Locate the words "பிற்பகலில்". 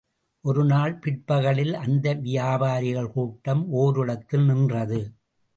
0.95-1.73